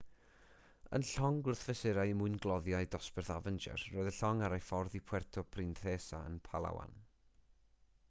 [0.97, 6.27] yn llong gwrthfesurau mwyngloddiau dosbarth avenger roedd y llong ar ei ffordd i puerto princesa
[6.33, 7.03] yn palawan